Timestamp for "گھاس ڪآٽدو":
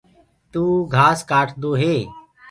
0.93-1.71